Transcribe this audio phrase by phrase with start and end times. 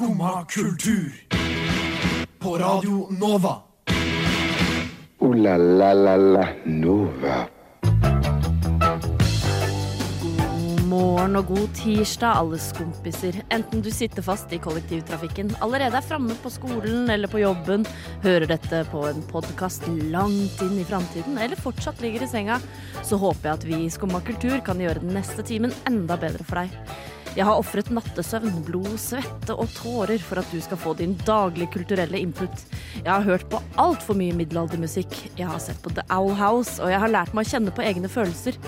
[0.00, 1.12] Skumma kultur.
[2.38, 3.56] På Radio Nova.
[5.18, 7.34] O-la-la-la-la Nova.
[10.22, 13.42] God morgen og god tirsdag, alle skompiser.
[13.52, 17.84] Enten du sitter fast i kollektivtrafikken, allerede er framme på skolen eller på jobben,
[18.24, 22.56] hører dette på en podkast langt inn i framtiden, eller fortsatt ligger i senga,
[23.04, 26.48] så håper jeg at vi i Skumma kultur kan gjøre den neste timen enda bedre
[26.48, 27.09] for deg.
[27.38, 31.70] Jeg har ofret nattesøvn, blod, svette og tårer for at du skal få din daglige
[31.76, 32.64] kulturelle input.
[32.96, 35.14] Jeg har hørt på altfor mye middelaldermusikk.
[35.38, 37.86] Jeg har sett på The Owl House, og jeg har lært meg å kjenne på
[37.86, 38.58] egne følelser.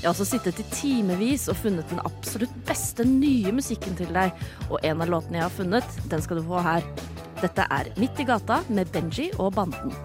[0.00, 4.36] Jeg har også sittet i timevis og funnet den absolutt beste nye musikken til deg.
[4.68, 6.84] Og en av låtene jeg har funnet, den skal du få her.
[7.40, 9.96] Dette er Midt i gata med Benji og Banden.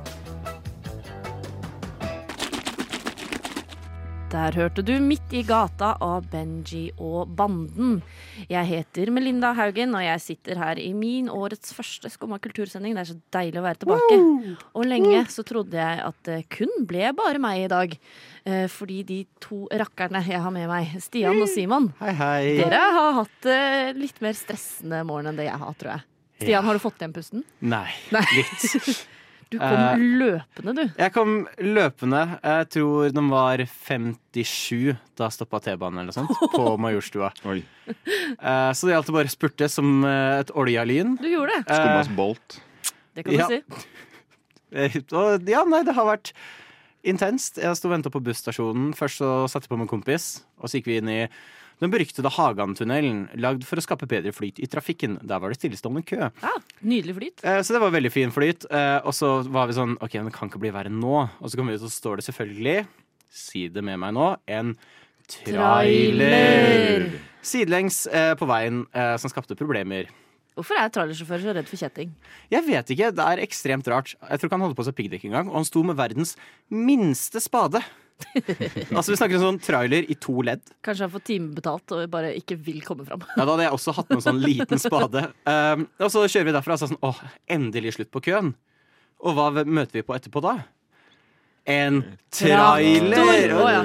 [4.34, 8.00] Der hørte du Midt i gata av Benji og Banden.
[8.50, 12.98] Jeg heter Melinda Haugen, og jeg sitter her i min årets første Skumma kultursending.
[12.98, 14.18] Det er så deilig å være tilbake.
[14.76, 17.96] Og lenge så trodde jeg at det kun ble bare meg i dag.
[18.44, 22.44] Eh, Fordi de to rakkerne jeg har med meg, Stian og Simon, Hei, hei.
[22.60, 26.08] dere har hatt eh, litt mer stressende morgen enn det jeg har, tror jeg.
[26.44, 27.46] Stian, har du fått igjen pusten?
[27.64, 28.26] Nei, Nei.
[28.36, 29.06] litt.
[29.56, 30.84] Du kom Eh, løpende, du.
[31.00, 32.22] Jeg kom løpende.
[32.44, 37.32] Jeg tror den var 57 da stoppa T-banen eller noe sånt, på Majorstua.
[37.48, 37.62] Oi.
[37.88, 41.16] Eh, Så det gjaldt å bare spurte som eh, et olja lyn.
[41.22, 41.64] Du gjorde det.
[41.72, 42.60] Skummas bolt.
[43.16, 43.48] Det kan ja.
[43.48, 43.90] du si.
[44.76, 46.34] Eh, Og ja, nei, det har vært
[47.06, 47.62] intenst.
[47.62, 48.92] Jeg sto og venta på busstasjonen.
[48.98, 51.22] Først så satte jeg på med en kompis, og så gikk vi inn i
[51.84, 55.18] den beryktede Hagantunnelen, lagd for å skape bedre flyt i trafikken.
[55.28, 56.30] Der var det stillestående kø.
[56.42, 57.44] Ja, nydelig flyt.
[57.44, 58.66] Eh, Så det var veldig fin flyt.
[58.72, 61.30] Eh, Og så var vi sånn OK, men det kan ikke bli verre nå.
[61.42, 62.88] Og så kom vi ut, og så står det selvfølgelig,
[63.30, 64.76] si det med meg nå, en
[65.28, 67.10] trailer.
[67.46, 68.86] Sidelengs eh, på veien
[69.20, 70.08] som skapte problemer.
[70.56, 72.14] Hvorfor er trailersjåfører så redd for kjetting?
[72.50, 74.14] Jeg vet ikke, det er ekstremt rart.
[74.16, 76.38] Jeg tror ikke han holdt på seg piggdekk engang, og han sto med verdens
[76.72, 77.82] minste spade.
[78.96, 80.62] altså Vi snakker om sånn trailer i to ledd.
[80.86, 83.24] Kanskje han får timebetalt og bare ikke vil komme fram.
[83.36, 85.26] Ja, Da hadde jeg også hatt med en sånn liten spade.
[85.48, 87.20] Um, og så kjører vi derfra og så sånn Åh,
[87.58, 88.54] endelig slutt på køen.
[89.26, 90.56] Og hva møter vi på etterpå da?
[91.66, 92.02] En
[92.36, 93.54] trailer!
[93.58, 93.84] Oh, ja.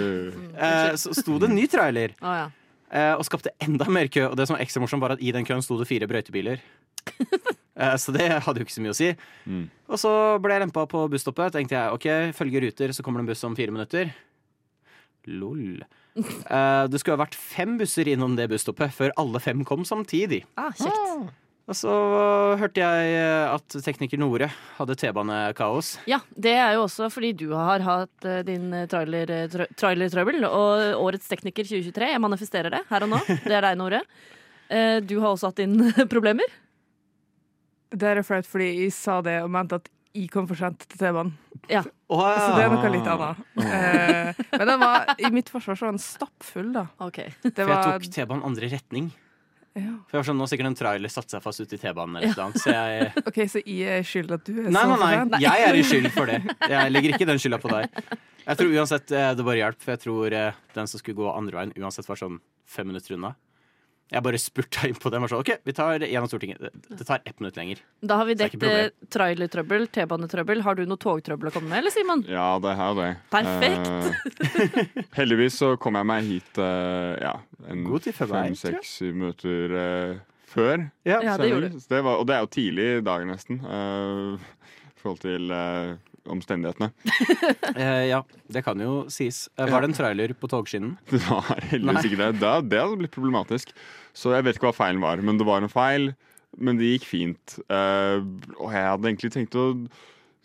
[0.60, 2.48] Eh, så sto det en ny trailer Oh, ja.
[2.92, 4.26] uh, og skapte enda mer kø.
[4.28, 6.60] Og det som var ekstra morsomt, var at i den køen sto det fire brøytebiler.
[7.80, 9.10] Eh, så det hadde jo ikke så mye å si.
[9.48, 9.64] Mm.
[9.90, 10.10] Og så
[10.42, 11.54] ble jeg lempa på busstoppet.
[11.56, 14.12] Tenkte jeg ok, følge ruter, så kommer det en buss om fire minutter.
[15.30, 15.80] Lol.
[16.20, 20.40] Eh, det skulle ha vært fem busser innom det busstoppet før alle fem kom samtidig.
[20.58, 21.28] Ah, kjekt.
[21.70, 21.92] Og så
[22.58, 25.92] hørte jeg eh, at tekniker Nore hadde T-banekaos.
[26.10, 29.70] Ja, det er jo også fordi du har hatt din trailertrøbbel.
[29.78, 30.48] trailer.
[30.50, 33.22] Og årets tekniker 2023, jeg manifesterer det her og nå.
[33.46, 34.02] Det er deg, Nore.
[34.66, 36.50] Eh, Du har også hatt dine problemer.
[37.90, 40.98] Det er flaut fordi jeg sa det og mente at jeg kom for sent til
[40.98, 41.32] T-banen.
[41.70, 41.84] Ja.
[41.86, 43.42] Så det er noe litt annet.
[43.62, 46.88] Eh, men den var, i mitt forsvar så var den stappfull, da.
[47.06, 47.30] Okay.
[47.44, 49.10] Det For jeg tok T-banen andre retning.
[49.78, 49.92] ja.
[50.10, 52.18] For jeg var sånn, Nå har sikkert en trailer satt seg fast ute i T-banen.
[52.18, 52.48] eller ja.
[52.58, 55.42] Så jeg OK, så jeg er skyld at du er Nei, så nei, nei, nei,
[55.46, 56.40] jeg er i skyld for det.
[56.74, 58.02] Jeg legger ikke den skylda på deg.
[58.48, 61.30] Jeg tror uansett eh, det bare hjelp, for jeg tror eh, den som skulle gå
[61.30, 63.36] andre veien, uansett var sånn fem minutter unna.
[64.10, 66.58] Jeg bare spurta innpå den og var sånn OK, vi tar gjennom Stortinget.
[66.60, 67.78] Det- Det tar ett minutt lenger.
[68.02, 70.62] Da har vi dekket eh, trailertrøbbel, T-banetrøbbel.
[70.66, 72.24] Har du noe togtrøbbel å komme med, eller Simon?
[72.26, 73.10] Ja, det har det.
[73.30, 73.86] Perfekt.
[73.86, 77.34] Uh, heldigvis så kom jeg meg hit uh, ja,
[77.70, 80.18] en fem-seks minutter uh,
[80.50, 80.88] før.
[81.06, 81.78] Ja, det gjorde du.
[81.92, 83.60] Det var, og det er jo tidlig i dag, nesten.
[83.62, 84.48] eh,
[84.90, 85.52] I forhold til
[86.32, 86.92] omstendighetene.
[87.70, 88.18] Eh, ja,
[88.50, 89.44] det kan jo sies.
[89.56, 90.96] Eh, var det en trailer på togskinnen?
[91.12, 92.30] Det var heldigvis ikke det.
[92.40, 93.70] Det, det hadde blitt problematisk.
[94.16, 96.10] Så jeg vet ikke hva feilen var, men det var en feil.
[96.58, 97.56] Men det gikk fint.
[97.70, 98.18] Eh,
[98.58, 99.66] og jeg hadde egentlig tenkt å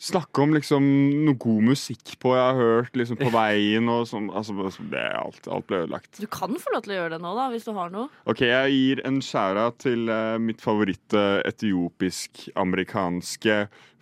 [0.01, 0.83] snakke om liksom
[1.25, 4.29] noe god musikk på jeg har hørt liksom på veien og sånn.
[4.35, 4.53] Altså,
[4.91, 6.19] det, alt, alt ble ødelagt.
[6.19, 8.07] Du kan få lov til å gjøre det nå, da, hvis du har noe.
[8.27, 13.55] Ok, jeg gir en skjæra til uh, mitt favoritt eh, etiopisk-amerikanske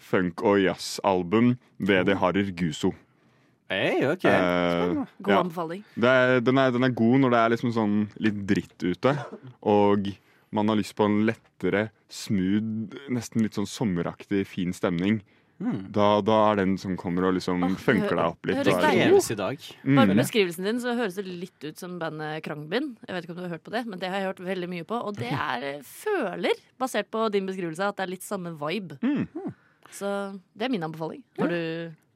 [0.04, 2.92] funk- og jazz-album, det Harir Guso.
[3.72, 4.26] Hey, ok.
[4.28, 5.40] Uh, God ja.
[5.40, 5.84] anbefaling.
[5.96, 9.12] Det er, den, er, den er god når det er liksom sånn litt dritt ute,
[9.62, 10.00] og
[10.54, 15.22] man har lyst på en lettere, smooth, nesten litt sånn sommeraktig, fin stemning.
[15.64, 15.80] Mm.
[15.96, 18.60] Da, da er den som kommer og liksom oh, funker deg opp det litt.
[18.68, 19.58] høres deilig Kreves i dag.
[19.84, 20.22] Bare med Mm.
[20.22, 22.98] beskrivelsen din så høres det litt ut som bandet Krangbind.
[23.08, 24.70] Jeg vet ikke om du har hørt på det, men det har jeg hørt veldig
[24.74, 25.00] mye på.
[25.08, 29.00] Og det er, eh, føler, basert på din beskrivelse, at det er litt samme vibe.
[29.02, 29.28] Mm.
[29.94, 30.10] Så
[30.58, 31.24] det er min anbefaling.
[31.40, 31.60] Har du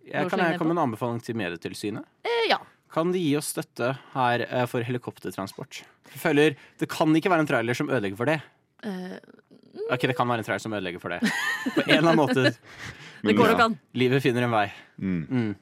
[0.07, 2.03] Jeg kan jeg komme med en anbefaling til Medietilsynet?
[2.25, 2.59] eh, Ja.
[2.91, 5.81] Kan de gi oss støtte her eh, for helikoptertransport?
[6.13, 8.41] Jeg føler Det kan ikke være en trailer som ødelegger for det.
[8.83, 9.17] Eh,
[9.91, 11.19] Ok, Det kan være en trailer som ødelegger for det.
[11.21, 12.55] På en eller annen måte.
[13.23, 13.69] Det går nok ja.
[13.69, 13.77] an.
[13.97, 14.67] Livet finner en vei.
[15.01, 15.21] Mm.
[15.27, 15.53] Mm.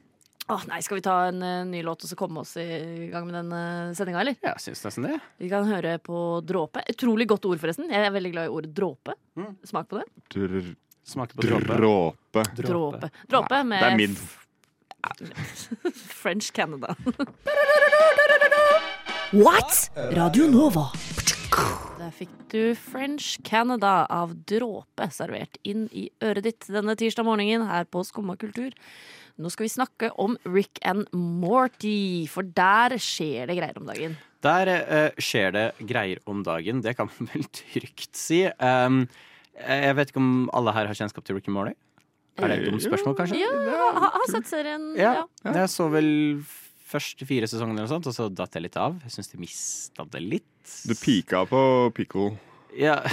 [0.46, 3.26] Åh, nei, Skal vi ta en uh, ny låt og så komme oss i gang
[3.26, 4.36] med den uh, sendinga, eller?
[4.44, 5.18] Ja, syns nesten det.
[5.42, 6.84] Vi kan høre på dråpe.
[6.92, 7.90] Utrolig godt ord, forresten.
[7.90, 9.16] Jeg er veldig glad i ordet dråpe.
[9.38, 9.54] Mm.
[9.66, 10.06] Smak på det.
[10.34, 10.74] Dr
[11.06, 11.76] Smaker på dråpe.
[11.76, 12.42] dråpe.
[12.56, 13.10] Dråpe.
[13.30, 14.18] Dråpe med Det er midd.
[16.22, 16.96] French Canada.
[19.30, 19.90] What?
[19.94, 20.90] Radio Nova.
[21.56, 27.64] Der fikk du French Canada av Dråpe servert inn i øret ditt denne tirsdag morgenen
[27.70, 28.76] her på Skumma kultur.
[29.40, 34.18] Nå skal vi snakke om Rick and Morty, for der skjer det greier om dagen.
[34.44, 36.84] Der uh, skjer det greier om dagen.
[36.84, 38.44] Det kan man vel trygt si.
[38.60, 39.06] Um,
[39.56, 41.76] jeg vet ikke om alle her har kjennskap til Rick and Morty?
[42.36, 43.40] Er det et dumt spørsmål, kanskje?
[43.40, 43.50] Ja,
[43.96, 44.90] har, har sett serien.
[45.00, 45.12] Ja.
[45.44, 45.54] Ja.
[45.62, 46.10] Jeg så vel
[46.86, 48.98] første fire sesongene, eller sånt, og så datt jeg litt av.
[49.06, 50.74] Jeg syns de mista det litt.
[50.86, 51.62] Du pika på
[51.96, 52.32] pickle.
[52.76, 53.00] Ja!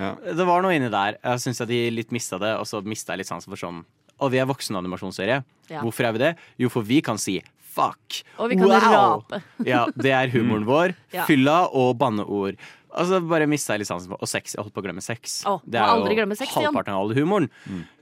[0.00, 0.14] Ja.
[0.22, 1.16] det var noe inni der.
[1.22, 3.82] Jeg syns de litt mista det, og så mista jeg litt sansen for sånn
[4.20, 5.40] Og vi er voksenanimasjonsserie.
[5.70, 5.80] Ja.
[5.84, 6.30] Hvorfor er vi det?
[6.60, 7.38] Jo, for vi kan si
[7.70, 8.20] fuck.
[8.42, 9.22] Og vi kan Wow!
[9.22, 9.40] rape.
[9.66, 10.94] Ja, det er humoren vår.
[11.14, 11.24] Ja.
[11.28, 12.58] Fylla og banneord.
[12.92, 14.54] Altså bare mista jeg litt sansen for Og sex.
[14.56, 15.40] Jeg holdt på å glemme sex.
[15.46, 16.66] Å, det er aldri jo glemme sex, Jan.
[16.70, 17.48] halvparten av all humoren.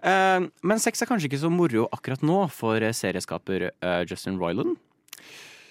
[0.02, 4.38] Eh, men sex er kanskje ikke så moro akkurat nå for eh, serieskaper eh, Justin
[4.40, 4.76] Roiland.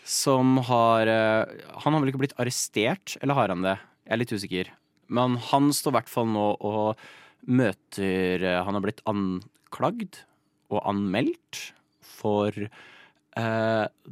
[0.08, 3.78] Som har eh, Han har vel ikke blitt arrestert, eller har han det?
[4.08, 4.70] Jeg er litt usikker.
[5.10, 7.02] Men han står i hvert fall nå og
[7.48, 10.22] møter eh, Han har blitt anklagd
[10.70, 11.72] og anmeldt
[12.02, 12.52] for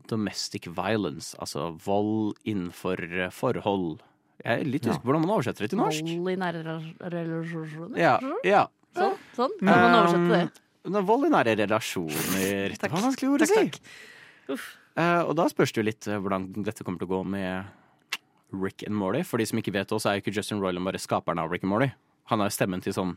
[0.05, 2.99] domestic violence, altså vold innenfor
[3.33, 4.03] forhold.
[4.43, 6.09] Jeg er litt usikker på hvordan man oversetter det til norsk.
[6.11, 6.63] Vold i nære
[7.13, 7.97] relasjoner.
[7.99, 8.15] Ja,
[8.45, 8.65] ja.
[8.95, 9.53] Sånn, sånn.
[9.61, 10.61] Kan man oversette det?
[10.85, 12.75] Um, Vold i nære relasjoner.
[12.81, 13.63] Det var vanskelig ord å si.
[14.95, 17.71] Eh, og da spørs det jo litt eh, hvordan dette kommer til å gå med
[18.55, 19.23] Rick and Morty.
[19.27, 21.51] For de som ikke vet det, så er jo ikke Justin Royland bare skaperen av
[21.51, 21.89] Rick and Morty.
[22.31, 23.15] Han er jo stemmen til sånn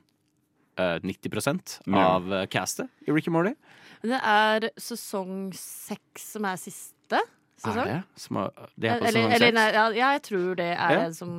[0.81, 2.06] eh, 90 Ja.
[2.17, 3.55] av castet i Rick and Morty.
[4.03, 7.20] Det er sesong seks som er siste
[7.62, 7.81] sesong.
[7.84, 8.20] Er det?
[8.22, 9.56] Som er, det er på Eller, sesong eller seks?
[9.58, 11.00] nei, ja, ja, jeg tror det er Ja.
[11.08, 11.34] en som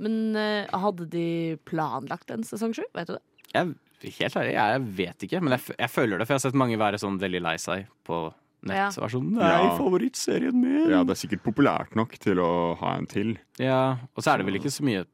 [0.00, 1.26] Men uh, hadde de
[1.68, 2.82] planlagt en sesong sju?
[2.96, 3.22] Vet du det?
[3.52, 3.74] Jeg,
[4.16, 5.40] helt ærlig, jeg vet ikke.
[5.44, 7.84] Men jeg, jeg føler det, for jeg har sett mange være sånn veldig lei seg
[8.08, 8.20] på
[8.64, 8.76] nett.
[8.78, 8.86] Ja.
[8.96, 10.88] Og er sånn Nei, favorittserien min!
[10.92, 12.50] ja, det er sikkert populært nok til å
[12.80, 13.34] ha en til.
[13.60, 15.04] Ja, og så er det vel ikke så mye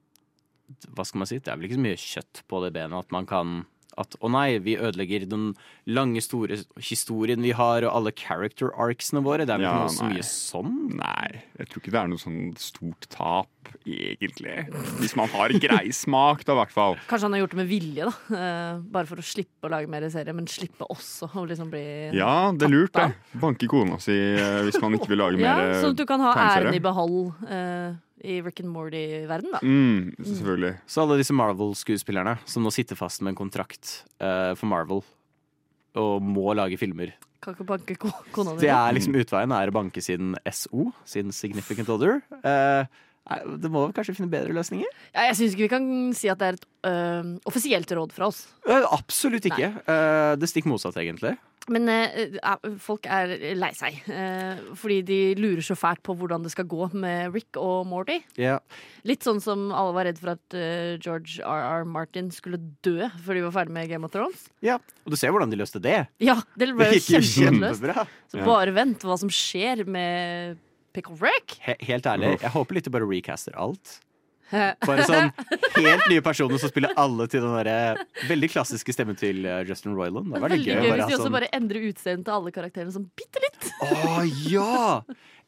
[0.95, 1.39] Hva skal man si?
[1.39, 3.57] Det er vel ikke så mye kjøtt på det benet at man kan
[3.97, 5.51] at å nei, vi ødelegger den
[5.89, 9.47] lange, store historien vi har, og alle character arcsene våre.
[9.49, 10.75] Det er vel Ja, ikke noe så mye sånn?
[11.01, 14.57] Nei, jeg tror ikke det er noe sånn stort tap, egentlig.
[15.01, 16.99] Hvis man har grei smak, da, i hvert fall.
[17.11, 18.39] Kanskje han har gjort det med vilje, da.
[18.41, 21.85] Eh, bare for å slippe å lage mer serie, men slippe også å liksom bli
[22.17, 23.39] Ja, det er lurt, det.
[23.43, 26.23] Banke kona si eh, hvis man ikke vil lage Ja, mer Sånn at du kan
[26.25, 27.95] ha æren i behold eh,
[28.25, 29.61] i Rick and Morty-verden, da.
[29.61, 30.73] Mm, selvfølgelig.
[30.89, 35.05] Så alle disse Marvel-skuespillerne som nå sitter fast med en kontrakt uh, for Marvel
[35.97, 37.15] og må lage filmer.
[37.43, 41.33] Kan ikke banke kona kona Det er liksom utveien er å banke sin SO, sin
[41.37, 42.21] significant other.
[42.41, 43.16] Eh, nei,
[43.59, 44.87] det må vi kanskje finne bedre løsninger?
[45.13, 48.31] Ja, jeg syns ikke vi kan si at det er et øh, offisielt råd fra
[48.31, 48.45] oss.
[48.67, 49.73] Absolutt ikke.
[49.83, 51.35] Eh, det stikk motsatt, egentlig.
[51.67, 52.37] Men eh,
[52.79, 53.97] folk er lei seg.
[54.07, 58.21] eh, fordi de lurer så fælt på hvordan det skal gå med Rick og Morty.
[58.39, 58.61] Ja.
[59.03, 61.83] Litt sånn som alle var redd for at eh, George R.R.
[61.91, 64.47] Martin skulle dø før de var ferdig med Game of Thrones.
[64.63, 66.05] Ja, og du ser hvordan de løste det.
[66.23, 68.15] Ja, det ble Det gikk jo kjempeløst.
[68.31, 70.63] Så bare vent hva som skjer med
[70.97, 71.59] Pickle Rick.
[71.63, 73.99] He helt ærlig, jeg håper litt du bare recaster alt.
[74.87, 75.33] Bare sånn
[75.75, 79.97] helt nye personer som spiller alle til den der veldig klassiske stemmen til eh, Justin
[79.99, 80.31] Roiland.
[80.31, 80.77] Det var veldig gøy.
[80.77, 83.67] gøy hvis de også sånn, bare endrer utseendet til alle karakterene sånn bitte litt.
[83.83, 84.85] Å ja!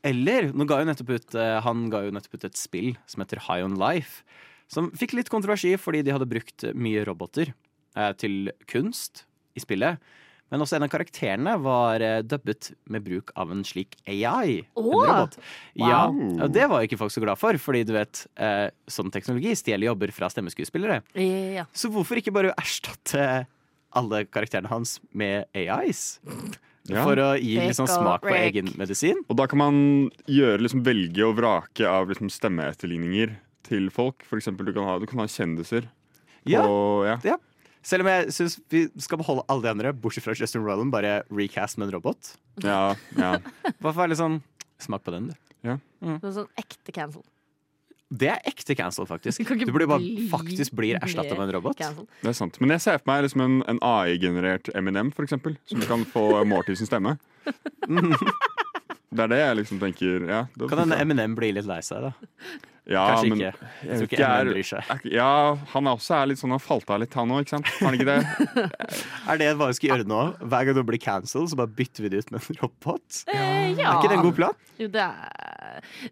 [0.09, 3.23] Eller nå ga jo nettopp ut, eh, han ga jo nettopp ut et spill som
[3.23, 4.27] heter High On Life.
[4.71, 7.55] Som fikk litt kontroversi fordi de hadde brukt mye roboter
[7.95, 9.29] eh, til kunst
[9.59, 10.03] i spillet.
[10.51, 14.63] Men også en av karakterene var eh, dubbet med bruk av en slik AI.
[14.63, 14.95] en Åh!
[15.05, 15.37] robot.
[15.77, 16.41] Ja, Wow.
[16.47, 19.53] og det var jo ikke folk så glad for, fordi du vet, eh, sånn teknologi
[19.61, 21.03] stjeler jobber fra stemmeskuespillere.
[21.21, 21.67] Ja.
[21.77, 23.47] Så hvorfor ikke bare erstatte
[23.97, 26.19] alle karakterene hans med AIs?
[26.89, 27.03] Ja.
[27.05, 29.19] For å gi liksom smak på egen medisin.
[29.29, 33.37] Og da kan man gjøre, liksom, velge og vrake av liksom, stemmeetterligninger
[33.69, 34.25] til folk.
[34.25, 35.91] For eksempel, du kan ha, du kan ha kjendiser.
[36.49, 37.19] På, ja.
[37.29, 37.37] Ja.
[37.87, 41.23] Selv om jeg syns vi skal beholde alle de andre, bortsett fra Justin Roland, bare
[41.31, 42.35] recast med en robot.
[42.65, 43.37] Ja, ja.
[43.79, 44.41] Bare for å litt sånn
[44.79, 45.35] Smak på den, du.
[45.67, 45.75] Ja.
[46.05, 46.21] Mm.
[46.23, 47.25] sånn ekte cancel.
[48.09, 49.43] Det er ekte cancel, faktisk.
[49.43, 51.77] Det Du blir bare bli faktisk blir erstatta med en robot.
[51.77, 52.07] cancel.
[52.23, 52.61] Det er sant.
[52.63, 55.59] Men jeg ser for meg liksom en, en AI-generert Eminem, for eksempel.
[55.69, 57.19] Som kan få Morty sin stemme.
[59.11, 60.25] Det er det jeg liksom tenker.
[60.29, 62.11] Ja, det Kan hende Eminem blir litt lei seg, da.
[62.89, 63.53] ja, Kanskje men ikke.
[63.57, 64.91] jeg Jeg tror ikke Eminem er- bryr seg.
[64.91, 65.31] er Ja,
[65.73, 67.67] han er også er litt sånn Han falt av litt, han òg, ikke sant?
[67.79, 68.69] Har han ikke det?
[69.33, 70.21] Er det hva vi skal gjøre nå?
[70.45, 73.25] Hver gang du blir cancelled, så bare bytter vi det ut med en robot?
[73.33, 73.93] Eh, ja.
[73.93, 74.57] Er ikke det en god plan?
[74.79, 75.48] Jo, det, er,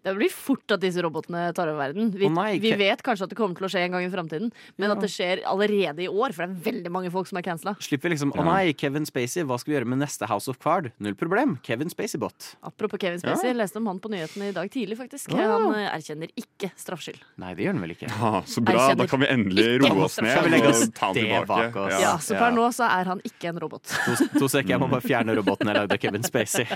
[0.03, 2.11] det blir fort at disse robotene tar over verden.
[2.13, 4.11] Vi, oh nei, vi vet kanskje at det kommer til å skje en gang i
[4.13, 7.39] framtiden, men at det skjer allerede i år, for det er veldig mange folk som
[7.41, 7.75] er cancela.
[7.83, 10.91] Slipper liksom Å nei, Kevin Spacey, hva skal vi gjøre med neste House of Card?
[11.03, 11.57] Null problem.
[11.65, 12.51] Kevin Spacey-bot.
[12.67, 13.57] Apropos Kevin Spacey, ja.
[13.57, 15.31] leste om han på nyhetene i dag tidlig, faktisk.
[15.37, 17.21] Han eh, erkjenner ikke straffskyld.
[17.41, 18.09] Nei, det gjør han vel ikke.
[18.11, 18.75] Ja, så bra.
[18.87, 21.17] Erkjenner Da kan vi endelig roe oss ned Skal vi legge oss og ta han
[21.17, 21.47] tilbake.
[21.49, 21.93] bak oss?
[21.93, 22.13] Ja, Ja.
[22.23, 23.83] så per nå så er han ikke en robot.
[24.05, 26.67] To, to sek, jeg må bare fjerne roboten jeg lagde av Kevin Spacey.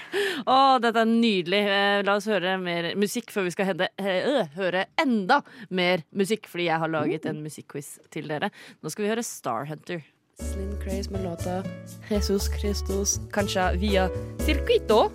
[0.45, 1.61] Å, dette er nydelig.
[1.67, 6.05] Eh, La oss høre mer musikk før vi skal hende, eh, øh, høre enda mer
[6.11, 8.51] musikk, fordi jeg har laget en musikkquiz til dere.
[8.81, 10.01] Nå skal vi høre Star Hunter.
[10.41, 11.61] Slim Craze med låta
[12.09, 14.09] Jesus Christus, kanskje via
[14.41, 15.11] Circuito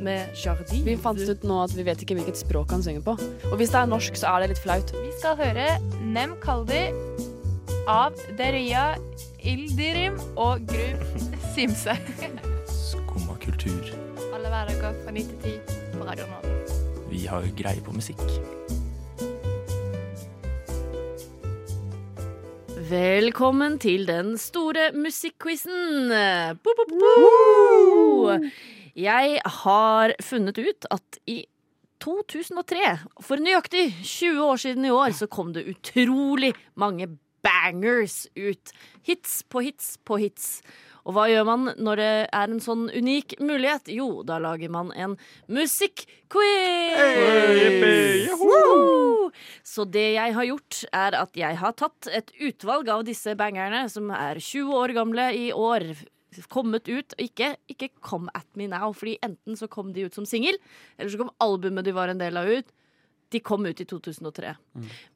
[0.00, 0.84] med Jardin.
[0.84, 3.16] Vi fant ut nå at vi vet ikke hvilket språk han synger på.
[3.50, 4.94] Og hvis det er norsk, så er det litt flaut.
[4.96, 5.66] Vi skal høre
[6.00, 6.86] Nem Kaldi
[7.90, 8.94] av Deria
[9.40, 11.20] Ildirim og Gru
[11.54, 11.96] Simse.
[12.70, 13.92] Skumma kultur.
[14.30, 16.79] Alle hverdager fra 9 til 10 på Radio Nova.
[17.10, 18.20] Vi har greie på musikk.
[22.90, 26.12] Velkommen til den store musikkquizen.
[28.94, 31.40] Jeg har funnet ut at i
[32.00, 37.10] 2003, for nøyaktig 20 år siden i år, så kom det utrolig mange
[37.42, 38.72] bangers ut.
[39.02, 40.60] Hits på hits på hits.
[41.08, 43.88] Og hva gjør man når det er en sånn unik mulighet?
[43.94, 45.16] Jo, da lager man en
[45.48, 46.96] musikkquiz!
[47.00, 48.26] Hey,
[49.66, 53.86] Så det jeg har gjort, er at jeg har tatt et utvalg av disse bangerne,
[53.92, 55.88] som er 20 år gamle i år.
[56.52, 60.26] Kommet ut, ikke, ikke Come At Me Now, Fordi enten så kom de ut som
[60.28, 60.58] singel,
[60.98, 62.70] eller så kom albumet de var en del av ut.
[63.30, 64.54] De kom ut i 2003.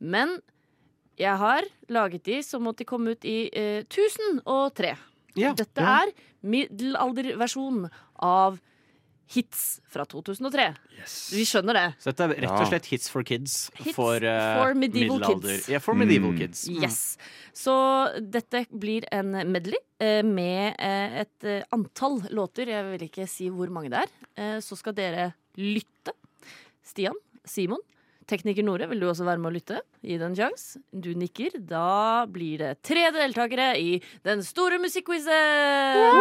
[0.01, 0.37] Men
[1.19, 4.95] jeg har laget de som at de kom ut i eh, 1003.
[5.37, 5.97] Ja, Dette ja.
[6.05, 6.13] er
[6.45, 7.89] middelalderversjon
[8.23, 8.61] av
[9.35, 10.67] hits fra 2003.
[11.33, 11.85] Vi skjønner det.
[12.03, 13.55] Så dette er rett og slett hits for kids.
[13.81, 15.69] Hits for, uh, for medieval middelalder- kids.
[15.73, 16.39] Ja, for medieval Mm.
[16.43, 16.67] kids.
[16.69, 17.17] Yes.
[17.57, 17.75] Så
[18.21, 22.69] dette blir en medley uh, med uh, et antall låter.
[22.69, 24.13] Jeg vil ikke si hvor mange det er.
[24.37, 26.13] Eh, så skal dere lytte.
[26.85, 27.15] Stian,
[27.47, 27.81] Simon,
[28.31, 29.81] tekniker Nore, vil du også være med å lytte?
[30.05, 30.81] Gi det en sjanse.
[30.91, 31.57] Du nikker.
[31.69, 36.21] Da blir det tre deltakere i den store musikkquizen!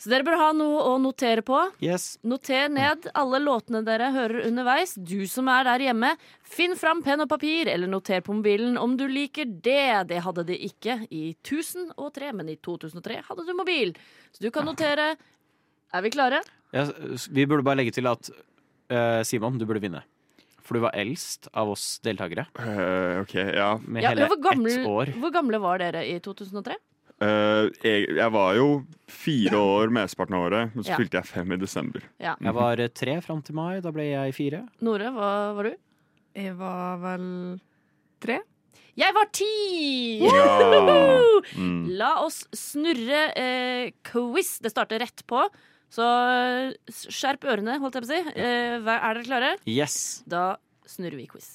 [0.00, 1.58] Så dere bør ha noe å notere på.
[1.84, 2.14] Yes.
[2.26, 4.94] Noter ned alle låtene dere hører underveis.
[4.96, 6.14] Du som er der hjemme,
[6.46, 10.10] finn fram penn og papir, eller noter på mobilen om du liker det.
[10.10, 13.94] Det hadde de ikke i 1003, men i 2003 hadde du mobil.
[14.34, 15.12] Så du kan notere.
[15.90, 16.40] Er vi klare?
[16.74, 16.86] Ja,
[17.30, 20.04] vi burde bare legge til at uh, Simon, du burde vinne.
[20.70, 22.44] For du var eldst av oss deltakere.
[22.54, 23.72] Uh, OK, ja.
[23.82, 25.10] Med Ja, hele hvor, gamle, ett år.
[25.18, 26.76] hvor gamle var dere i 2003?
[27.20, 28.68] Uh, jeg, jeg var jo
[29.10, 31.00] fire år mesteparten av året, men så Ja.
[31.02, 32.06] fylte jeg fem i desember.
[32.22, 32.36] Ja.
[32.40, 33.80] Jeg var eh, tre fram til mai.
[33.82, 34.62] Da ble jeg fire.
[34.80, 35.74] Nore, hva var du?
[36.38, 37.26] Jeg var vel
[38.22, 38.38] tre.
[38.98, 39.50] Jeg var ti!
[40.26, 40.46] Ja.
[41.56, 41.86] Mm.
[41.96, 44.58] La oss snurre eh, quiz.
[44.60, 45.40] Det starter rett på.
[45.90, 48.34] Så eh, skjerp ørene, holdt jeg på å si.
[48.36, 49.50] Eh, er dere klare?
[49.64, 49.96] Yes.
[50.28, 51.48] Da snurrer vi quiz.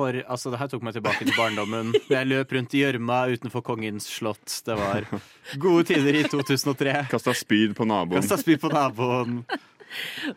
[0.00, 1.90] For altså, det her tok meg tilbake til barndommen.
[2.08, 4.48] Jeg løp rundt i gjørma utenfor Kongens slott.
[4.64, 5.04] Det var
[5.60, 6.94] gode tider i 2003.
[7.12, 8.22] Kasta spyd på naboen.
[8.22, 9.42] Kasta spyd på naboen.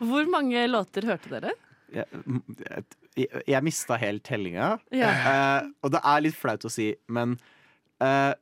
[0.01, 1.53] Hvor mange låter hørte dere?
[1.93, 2.07] Jeg,
[3.15, 4.73] jeg, jeg mista helt tellinga.
[4.91, 5.11] Ja.
[5.13, 7.35] Eh, og det er litt flaut å si, men
[8.01, 8.33] eh,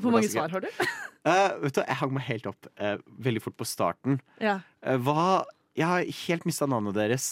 [0.00, 0.70] Hvor mange svar har du?
[0.80, 4.18] eh, vet du, Jeg hang meg helt opp eh, veldig fort på starten.
[4.42, 4.58] Ja.
[4.82, 5.44] Eh, hva
[5.78, 7.28] Jeg har helt mista navnet deres.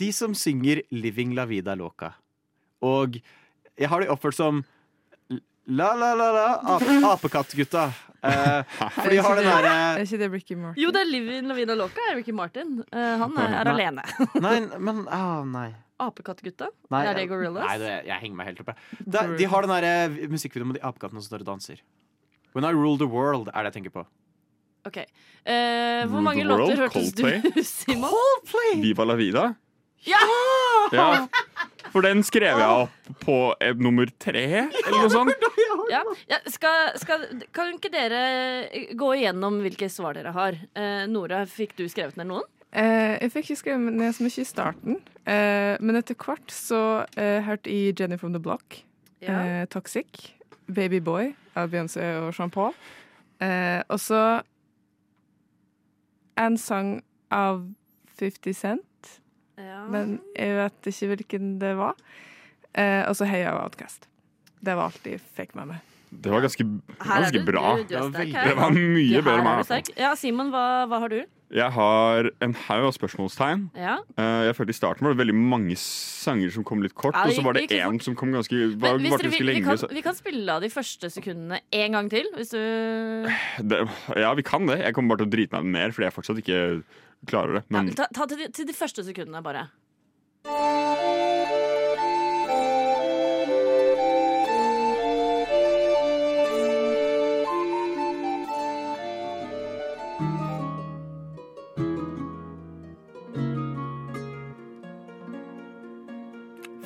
[0.00, 2.14] De som synger 'Living la vida loca'.
[2.82, 3.20] Og
[3.76, 4.62] jeg har de oppført som
[5.68, 7.90] La La La La ap Apekattgutta.
[8.22, 8.62] Eh,
[8.96, 10.82] for de har den Er ikke det Ricky Martin?
[10.82, 12.80] Jo, det er Livin La Vida Loca, er Ricky Martin.
[12.92, 14.04] Eh, han er, er alene.
[14.46, 15.70] Nei, men ah, Nei.
[16.00, 16.70] Apekattgutta?
[16.96, 17.66] Er det Gorillas?
[17.68, 18.74] Nei, det, jeg henger meg helt oppe.
[19.04, 21.82] De har den der musikkvideoen med de apekattene som står og danser.
[22.56, 24.06] When I Rule the World er det jeg tenker på.
[24.88, 24.96] Ok.
[25.44, 27.42] Eh, hvor mange låter hørtes Coldplay.
[27.44, 28.16] du, Simon?
[28.80, 29.50] Viva la vida?
[30.08, 30.20] Ja!
[30.94, 31.08] Ja.
[31.90, 35.46] For den skrev jeg opp på eh, nummer tre, eller noe sånt.
[35.90, 36.02] Ja.
[36.30, 37.24] Ja, skal, skal,
[37.56, 38.20] kan ikke dere
[38.98, 40.58] gå igjennom hvilke svar dere har?
[40.78, 42.46] Eh, Nora, fikk du skrevet ned noen?
[42.70, 46.82] Eh, jeg fikk ikke skrevet ned så mye i starten, eh, men etter hvert så
[47.18, 48.78] eh, hørte jeg Jenny from the Block,
[49.26, 50.30] eh, Toxic,
[50.70, 52.76] Baby Boy av Beyoncé og Jean Paul.
[53.42, 54.22] Eh, og så
[56.38, 57.00] en sang
[57.34, 57.64] av
[58.20, 58.86] 50 Cent,
[59.60, 59.84] Ja.
[59.92, 61.94] men jeg vet ikke hvilken det var.
[62.74, 64.06] Eh, og så Heia jeg Outcast.
[64.62, 65.80] Det var alt de fikk med meg.
[66.10, 66.64] Det var ganske,
[66.98, 67.76] ganske du- bra.
[67.76, 68.32] du- du Det var sterk.
[68.48, 69.90] Det var mye Ja, bedre enn meg.
[69.96, 71.20] Ja, Simon, hva, hva har du?
[71.52, 73.70] Jeg har en haug av spørsmålstegn.
[73.74, 73.96] Ja.
[74.18, 77.24] Uh, jeg følte I starten var det veldig mange sanger som kom litt kort, Ja,
[77.26, 79.64] og så var det én som kom ganske, var, Men hvis ganske vi, lenge.
[79.64, 82.26] kan, vi kan spille av de første sekundene en gang til.
[82.36, 83.26] Hvis du
[83.66, 84.78] Det, ja, vi kan det.
[84.78, 86.82] Jeg kommer bare til å drite meg mer fordi jeg fortsatt ikke
[87.26, 87.62] klarer det.
[87.68, 89.66] Men ja, ta, ta til, de, til de første sekundene, bare.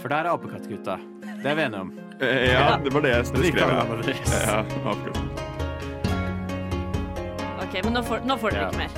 [0.01, 0.97] For der er apekattgutta.
[1.43, 1.93] Det er vi enige om.
[2.21, 3.45] eh, ja, det var det jeg skrev.
[3.57, 4.59] Ja,
[4.91, 5.19] akkurat.
[7.65, 8.69] Ok, Men nå får, nå får dere Ja.
[8.69, 8.91] ikke mer.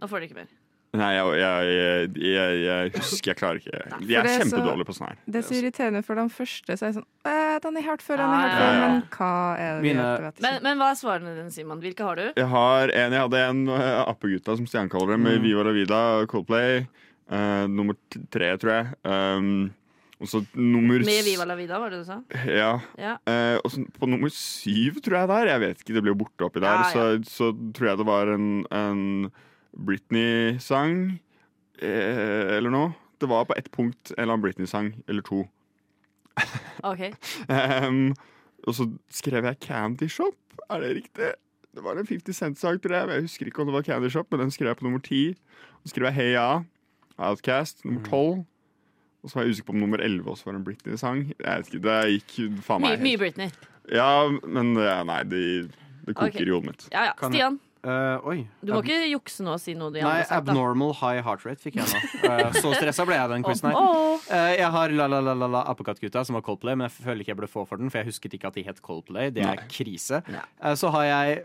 [0.00, 0.46] Nå får dere ikke mer.
[0.94, 5.08] Nei, jeg, jeg, jeg, jeg husker Jeg klarer ikke Jeg er er kjempedårlig på sånn
[5.10, 5.16] her.
[5.26, 7.88] Det er så irriterende for den første, så er jeg sånn eh, Den har jeg
[7.90, 10.24] hørt før, den har jeg hørt før, men hva er det Mine- hørt?
[10.28, 11.80] Vet Men, men hva er svarene dine, Simon?
[11.82, 12.26] Hvilke har du?
[12.38, 15.46] Jeg har en, jeg hadde en uh, Appegutta, som Stian kaller det, med Mm.
[15.48, 16.84] Viva la vida, Coldplay.
[17.30, 17.96] Uh, nummer
[18.30, 18.92] tre, tror jeg.
[19.08, 19.72] Um,
[20.22, 22.20] og så nummer Med Viva la vida, var det du sa?
[22.46, 22.76] Ja.
[23.00, 23.16] Ja.
[23.28, 26.18] Eh, og så på nummer syv, tror jeg der, jeg vet ikke, det ble jo
[26.22, 26.92] borte oppi der, Ja, ja.
[27.24, 29.02] Så, så tror jeg det var en, en
[29.76, 31.18] Britney-sang
[31.82, 32.92] eh, eller noe.
[33.20, 35.44] Det var på ett punkt en eller annen Britney-sang, eller to.
[36.84, 37.14] Ok.
[37.48, 38.14] um,
[38.66, 40.36] og så skrev jeg Candy Shop,
[40.68, 41.34] er det riktig?
[41.74, 43.10] Det var en 50 Cent-sang, tror jeg.
[43.10, 45.22] Jeg husker ikke om det var Candy Shop, men den skrev jeg på nummer ti.
[45.82, 46.64] Så skrev jeg Heia,
[47.18, 48.44] Outcast, nummer tolv.
[49.24, 51.24] Og så var jeg usikker på om nummer 11 også var en Britney-sang.
[51.32, 53.50] Jeg vet ikke, Det gikk faen meg meg mye Britney.
[53.90, 55.44] ja, men nei, det,
[56.04, 56.46] det koker okay.
[56.46, 56.88] i hodet mitt.
[56.92, 57.14] Ja, ja.
[57.22, 58.36] Stian, Eh, oi.
[58.64, 61.44] du må Ab- ikke jukse nå og si noe de Nei, sagt, abnormal high heart
[61.44, 62.00] rate fikk jeg nå.
[62.24, 63.76] Uh, så stressa ble jeg den quizen her.
[63.76, 64.22] Oh, oh.
[64.30, 67.20] Uh, jeg har La La La La La Apekattgutta, som var Coldplay, men jeg føler
[67.20, 69.28] ikke jeg burde få for den, for jeg husket ikke at de het Coldplay.
[69.36, 70.22] Det er krise.
[70.32, 71.42] Eh, så har jeg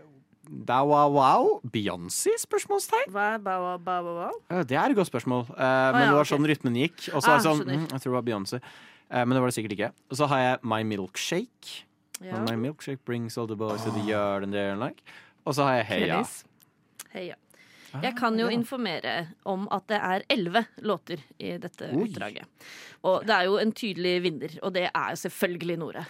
[0.68, 2.32] Da Wow Wow, Beyoncé?
[2.40, 3.12] Spørsmålstegn?
[3.12, 4.16] Hva er ba, ba, wow?
[4.24, 4.30] ba?
[4.56, 5.44] Eh, det er et godt spørsmål.
[5.52, 6.32] Eh, men ja, det var okay.
[6.32, 7.04] sånn rytmen gikk.
[7.12, 8.62] Og så Ah, er det sånn, mm, jeg tror det var Beyoncé.
[9.10, 9.92] Eh, men det var det sikkert ikke.
[10.10, 11.84] Og så har jeg My Milkshake.
[12.20, 12.36] Ja.
[12.44, 15.00] My milkshake brings all the boys to the yard and there and like.
[15.44, 16.24] Og så har jeg Heia.
[17.14, 17.38] Heia.
[17.90, 19.14] Jeg kan jo informere
[19.50, 22.04] om at det er elleve låter i dette Oi.
[22.06, 22.46] utdraget.
[23.02, 26.04] Og det er jo en tydelig vinner, og det er jo selvfølgelig Nore.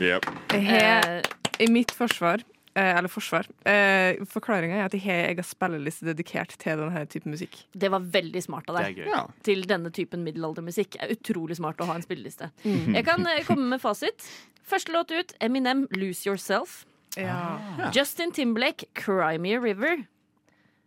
[0.00, 0.30] Yep.
[0.54, 2.40] Jeg Eh, I mitt forsvar,
[2.74, 7.34] eh, eller forsvar, eh, forklaringa er at jeg har egen spilleliste dedikert til denne typen
[7.34, 7.64] musikk.
[7.76, 8.98] det var veldig smart av deg.
[8.98, 9.10] er.
[9.10, 9.26] Ja.
[9.42, 10.96] Til denne typen middelaldermusikk.
[11.02, 12.50] Er utrolig smart å ha en spilleliste.
[12.64, 12.94] Mm.
[12.94, 14.24] Jeg kan eh, komme med fasit.
[14.64, 16.84] Første låt ut, Eminem, 'Lose Yourself'.
[17.16, 17.58] Ja.
[17.94, 20.04] Justin Timberlake, 'Cry Me a River'.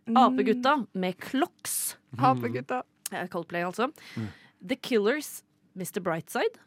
[0.06, 0.16] Mm.
[0.16, 1.96] Apegutta med 'Clocks'.
[2.18, 2.82] Apegutta.
[3.12, 3.88] Eh, Coldplay, altså.
[4.68, 6.00] The Killers, Mr.
[6.00, 6.58] Brightside.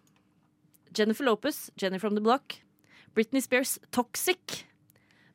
[0.97, 2.53] Jennifer Lopez, Jenny from the Block.
[3.13, 4.65] Britney Spears, Toxic.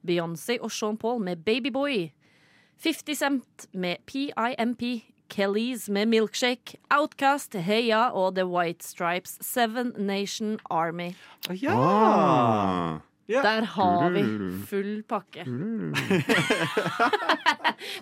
[0.07, 2.11] Beyoncé og Sean Paul med Babyboy.
[2.79, 4.83] 50 Cent med PIMP.
[5.29, 6.77] Kellys med Milkshake.
[6.91, 9.39] Outcast, Heia og The White Stripes.
[9.41, 11.15] Seven Nation Army.
[11.63, 11.75] Ja!
[11.75, 13.01] Ah.
[13.31, 13.45] Ja.
[13.47, 14.25] Der har vi
[14.67, 15.45] full pakke.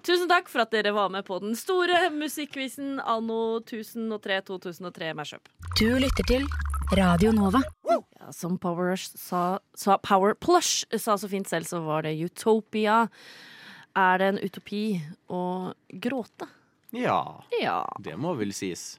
[0.06, 5.48] Tusen takk for at dere var med på den store musikkquizen anno 1003-2003 Mashup.
[5.78, 6.46] Du lytter til
[6.96, 7.60] Radio Nova.
[7.88, 7.98] Ja,
[8.32, 13.02] som Power, sa, sa, Power Plush sa så fint selv, så var det Utopia.
[13.98, 14.82] Er det en utopi
[15.28, 15.42] å
[16.00, 16.48] gråte?
[16.96, 17.20] Ja,
[17.60, 17.82] Ja.
[18.00, 18.94] det må vel sies.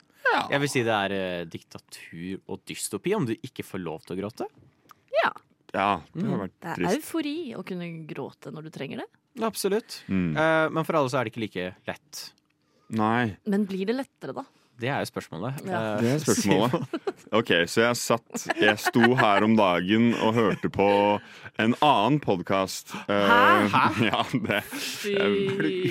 [0.52, 4.18] Jeg vil si det er eh, diktatur og dystopi om du ikke får lov til
[4.18, 4.46] å gråte.
[5.24, 5.32] ja.
[5.76, 9.08] Ja, det har vært Det er eufori å kunne gråte når du trenger det.
[9.46, 10.02] Absolutt.
[10.10, 10.32] Mm.
[10.34, 12.24] Eh, men for alle så er det ikke like lett.
[12.98, 14.44] Nei, Men blir det lettere, da?
[14.80, 15.60] Det er jo spørsmålet.
[15.68, 15.80] Ja.
[15.80, 17.00] Eh, det er spørsmålet.
[17.36, 20.88] OK, så jeg satt Jeg sto her om dagen og hørte på
[21.60, 22.94] en annen podkast.
[23.10, 23.40] Hæ?
[24.10, 24.62] Ja, det
[25.04, 25.34] Jeg,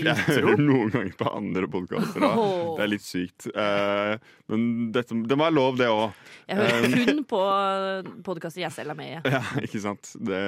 [0.05, 2.25] jeg hører noen ganger på andre podkaster.
[2.25, 3.51] Det er litt sykt.
[3.53, 4.15] Eh,
[4.49, 4.65] men
[4.97, 6.17] dette, det var lov, det òg.
[6.49, 7.43] Jeg hører kun på
[8.25, 9.21] podkaster jeg selv er med i.
[9.37, 10.15] Ja, ikke sant?
[10.25, 10.41] Det,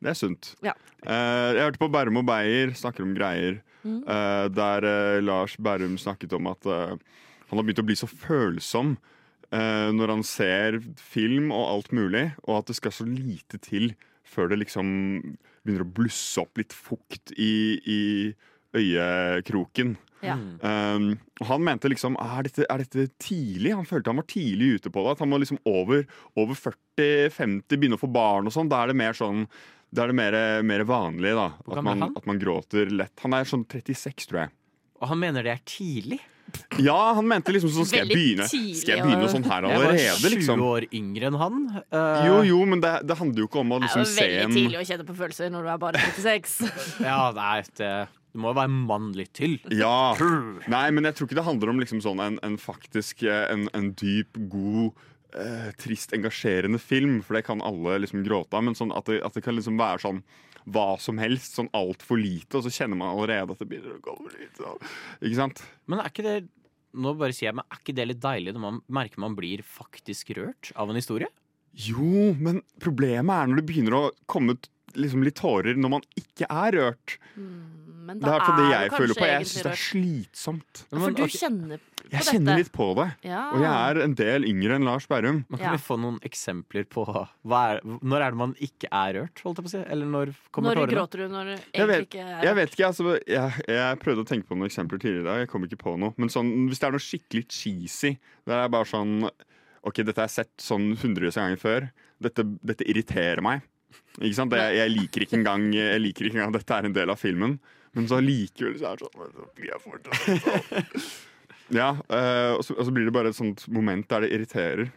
[0.00, 0.54] det er sunt.
[0.64, 0.74] Ja.
[1.04, 3.60] Uh, jeg hørte på Bærum og Beyer snakker om greier.
[3.84, 4.02] Mm.
[4.04, 8.98] Uh, der uh, Lars Bærum snakket om at han har begynt å bli så følsom
[9.50, 13.88] når han ser film og alt mulig, og at det skal så lite til
[14.22, 14.92] før det liksom
[15.64, 17.50] begynner å blusse opp litt fukt i,
[17.82, 18.00] i
[18.78, 19.96] øyekroken.
[20.20, 20.36] Ja.
[20.36, 23.72] Um, og han mente liksom er dette, er dette tidlig?
[23.76, 25.16] Han følte han var tidlig ute på det.
[25.16, 26.04] At han må liksom over,
[26.36, 28.70] over 40-50, begynne å få barn og sånn.
[28.70, 29.46] Da er det mer sånn
[29.90, 31.48] Da er det mer, mer vanlig, da.
[31.66, 33.14] At man, at man gråter lett.
[33.24, 34.52] Han er sånn 36, tror jeg.
[35.00, 36.20] Og han mener det er tidlig.
[36.82, 39.98] Ja, han mente liksom sånn Skal jeg begynne Skal jeg begynne sånn her allerede?
[40.00, 40.62] Jeg var sju 20 liksom?
[40.66, 41.58] år yngre enn han.
[41.94, 44.24] Uh, Jo, jo, men det, det handler jo ikke om å liksom er en jo
[44.24, 46.56] er veldig tidlig å kjenne på følelser når du er bare 36.
[47.06, 47.92] Ja, nei, det,
[48.34, 49.58] det må være mann litt til.
[49.74, 49.94] Ja.
[50.70, 53.68] Nei, men jeg tror ikke det handler om liksom sånn en, en faktisk eh, en,
[53.76, 58.64] en dyp, god eh, trist, engasjerende film, for det kan alle liksom gråte av.
[58.66, 60.22] Men sånn at, det, at det kan liksom være sånn
[60.70, 64.02] hva som helst, sånn altfor lite, og så kjenner man allerede at det begynner å
[64.04, 64.58] gå for litt.
[64.60, 64.74] Så.
[65.24, 65.62] Ikke sant?
[65.90, 66.38] Men er ikke det
[67.00, 69.62] nå bare sier jeg, men er ikke det litt deilig når man merker man blir
[69.62, 71.28] faktisk rørt av en historie?
[71.78, 74.66] Jo, men problemet er når det begynner å komme ut
[74.98, 77.14] liksom litt tårer når man ikke er rørt.
[77.36, 79.20] Men Det da er for det er jeg føler på.
[79.22, 80.80] kanskje Jeg syns det er slitsomt.
[80.90, 82.32] Ja, For du ok, kjenner Jeg dette.
[82.34, 83.06] kjenner litt på det.
[83.28, 83.42] Ja.
[83.54, 85.44] Og jeg er en del yngre enn Lars Berrum.
[85.48, 85.72] men kan Ja.
[85.76, 89.42] vi få noen eksempler på hva er, Når er det man ikke er rørt?
[89.44, 89.82] Holdt jeg på å si?
[89.86, 90.94] Eller når kommer Når tårene?
[90.96, 92.44] gråter du når du egentlig vet, ikke er rørt?
[92.44, 95.38] jeg vet ikke, altså jeg, jeg prøvde å tenke på noen eksempler tidligere i dag.
[95.44, 96.14] Jeg kom ikke på noe.
[96.18, 99.30] Men sånn, hvis det er noe skikkelig cheesy, det er bare sånn
[99.82, 101.90] OK, dette har jeg sett sånn hundrevis av ganger før.
[102.20, 103.62] Dette, dette irriterer meg.
[104.20, 104.52] Ikke sant?
[104.52, 107.16] Jeg, jeg liker ikke engang Jeg liker ikke engang at dette er en del av
[107.18, 107.58] filmen.
[107.94, 111.02] Men så likevel så er det sånn så blir jeg fortsatt sånn.
[111.74, 114.90] Ja, eh, og, så, og så blir det bare et sånt moment der det irriterer.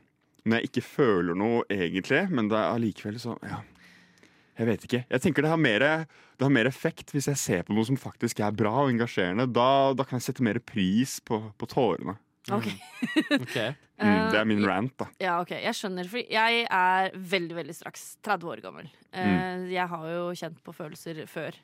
[0.44, 3.62] Når jeg ikke føler noe egentlig, men det er allikevel så Ja.
[4.54, 5.00] Jeg vet ikke.
[5.10, 5.84] Jeg tenker det har, mer,
[6.38, 9.48] det har mer effekt hvis jeg ser på noe som faktisk er bra og engasjerende.
[9.50, 12.20] Da, da kan jeg sette mer pris på, på tårene.
[12.54, 12.70] Ok.
[13.44, 13.74] okay.
[14.04, 15.06] Mm, det er min Eh, rant, da.
[15.22, 16.08] Ja, ok, jeg skjønner.
[16.10, 18.90] For jeg er veldig, veldig straks 30 år gammel.
[19.14, 19.70] Mm.
[19.70, 21.56] Jeg har jo kjent på følelser før.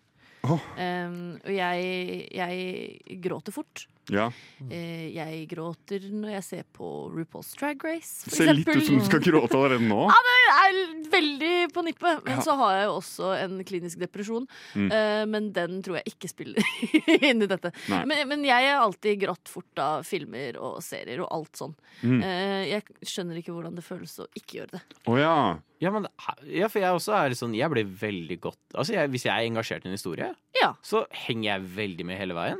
[0.48, 0.62] Oh.
[0.78, 3.88] Um, og jeg, jeg gråter fort.
[4.10, 4.28] Ja.
[4.69, 8.98] Eh, jeg gråter når jeg ser på RuPaul's Drag Race, for Ser litt ut som
[9.00, 10.00] du skal gråte allerede nå.
[10.10, 10.80] Jeg er
[11.13, 12.24] veldig på nippet.
[12.26, 12.41] Men Ja.
[12.45, 14.48] så har jeg jo også en klinisk depresjon.
[14.76, 14.91] Mm.
[14.91, 16.63] Eh, men den tror jeg ikke spiller
[17.30, 17.72] inn i dette.
[17.89, 21.76] Men, men jeg har alltid grått fort av filmer og serier og alt sånn.
[22.04, 22.19] Mm.
[22.24, 24.84] Eh, jeg skjønner ikke hvordan det føles å ikke gjøre det.
[25.06, 25.36] Oh, ja.
[25.80, 26.10] Ja, men,
[26.50, 29.45] ja, for jeg også er sånn Jeg blir veldig godt Altså, jeg, Hvis jeg er
[29.48, 30.28] engasjert i en historie,
[30.60, 30.74] Ja.
[30.84, 32.60] så henger jeg veldig med hele veien.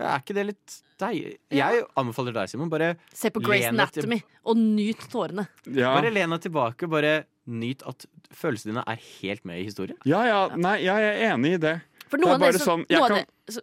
[0.00, 1.34] Er ikke det litt deilig?
[1.54, 5.46] Jeg anbefaler deg, Simon, bare Se på Grace Anatomy og nyt tårene.
[5.68, 5.92] Ja.
[5.96, 7.14] Bare len deg tilbake bare
[7.50, 9.98] nyt at følelsene dine er helt med i historien.
[10.08, 10.40] ja, ja.
[10.56, 11.76] Nei, ja, jeg er enig i det.
[12.10, 13.60] For Det er bare sånn, jeg kan- det, så,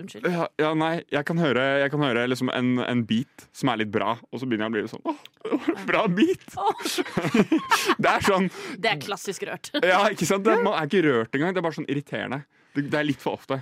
[0.00, 0.24] Unnskyld.
[0.30, 3.76] Ja, ja nei, jeg kan høre, jeg kan høre liksom en, en beat som er
[3.84, 6.42] litt bra, og så begynner jeg å bli sånn Åh, bra beat!
[8.02, 9.70] det er sånn Det er klassisk rørt.
[9.78, 10.42] Ja, ikke sant?
[10.46, 11.54] Det, man er ikke rørt engang.
[11.54, 12.40] Det er bare sånn irriterende.
[12.74, 13.60] Det, det er litt for ofte.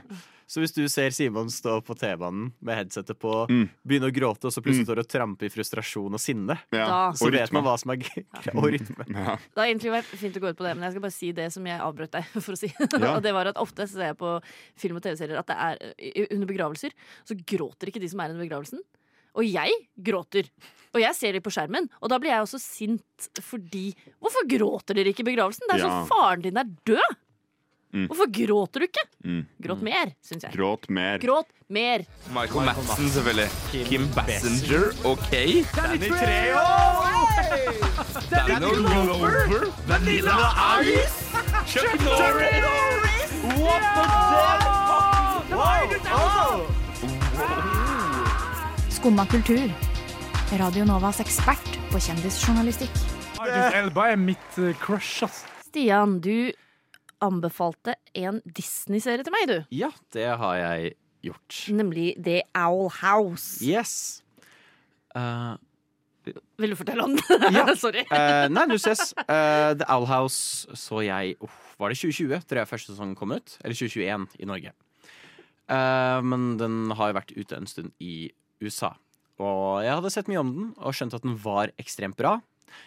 [0.53, 3.71] Så hvis du ser Simon stå på T-banen med headsetet på, Mm.
[3.89, 6.85] begynne å gråte, og så plutselig står og trampe i frustrasjon og sinne, Ja.
[6.87, 7.53] Da- så Og vet rytme.
[7.57, 8.25] man hva som er g-
[8.61, 9.05] Og rytme.
[9.17, 9.37] Ja.
[9.41, 11.33] Det har egentlig vært fint å gå ut på det, men jeg skal bare si
[11.33, 12.69] det som jeg avbrøt deg for å si.
[12.79, 13.17] Ja.
[13.17, 14.43] og det var at Ofte så ser jeg på
[14.77, 16.93] film og TV-serier at det er eh, under begravelser,
[17.25, 18.81] så gråter ikke de som er under begravelsen.
[19.35, 19.73] Og jeg
[20.05, 20.51] gråter.
[20.93, 24.93] Og jeg ser dem på skjermen, og da blir jeg også sint fordi Hvorfor gråter
[24.95, 25.65] dere ikke i begravelsen?
[25.71, 25.89] Det er Ja.
[26.05, 27.17] sånn faren din er død!
[27.93, 28.07] Mm.
[28.09, 29.03] Hvorfor gråter du ikke?
[29.25, 29.43] Mm.
[29.61, 30.53] Gråt mer, syns jeg.
[30.57, 31.19] Gråt mer.
[31.21, 32.05] Gråt mer.
[32.33, 33.49] Michael Madsen, selvfølgelig.
[33.89, 35.33] Kim Bassinger, OK.
[35.77, 36.63] Danny Treo!
[38.31, 39.69] Danny Glover.
[39.87, 40.39] Vanilla
[40.81, 41.21] Ice.
[41.69, 43.33] Chuck Norris.
[43.61, 44.07] What the
[48.89, 49.69] Skumma kultur.
[50.59, 52.95] Radio Novas ekspert på kjendisjournalistikk.
[53.43, 55.45] Idris Elba er mitt eh, crush, ass.
[55.67, 56.53] Stian, du
[57.23, 59.59] anbefalte en Disney-serie til meg, du.
[59.75, 60.95] Ja, det har jeg
[61.27, 61.59] gjort.
[61.73, 63.61] Nemlig The Owl House.
[63.65, 64.23] Yes.
[65.15, 65.55] Uh,
[66.59, 67.47] Vil du fortelle om den?
[67.55, 67.67] Ja.
[67.79, 68.05] Sorry.
[68.11, 69.13] Uh, nei, du ses.
[69.25, 73.35] Uh, The Owl House så jeg uff, Var det 2020 tror jeg første sesongen kom
[73.35, 73.57] ut?
[73.63, 74.75] Eller 2021 i Norge.
[75.73, 78.27] Men den har jo vært ute en stund i
[78.61, 78.91] USA.
[79.41, 82.35] Og jeg hadde sett mye om den og skjønt at den var ekstremt bra.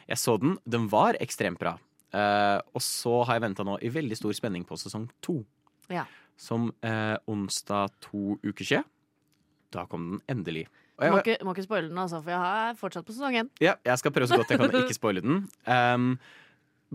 [0.06, 0.54] Jeg så den.
[0.70, 1.74] Den var ekstremt bra.
[2.16, 5.42] Eh, og så har jeg venta nå i veldig stor spenning på sesong to.
[5.92, 6.06] Ja.
[6.40, 8.88] Som uh, onsdag to uker siden.
[9.76, 10.66] Da kom den endelig.
[10.96, 13.52] Jeg må ikke, må ikke spoile den, altså, for jeg er fortsatt på sesong én.
[13.60, 15.42] ja, jeg skal prøve så godt jeg kan å ikke spoile den.
[15.68, 16.14] Um,